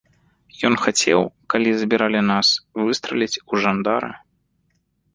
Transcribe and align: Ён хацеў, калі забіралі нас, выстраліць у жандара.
Ён 0.69 0.73
хацеў, 0.83 1.21
калі 1.55 1.69
забіралі 1.83 2.21
нас, 2.31 2.47
выстраліць 2.83 3.33
у 3.51 3.65
жандара. 3.67 4.11